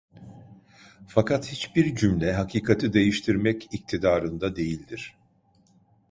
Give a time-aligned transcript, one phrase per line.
[1.07, 5.17] Fakat hiçbir cümle hakikati değiştirmek iktidarında değildir.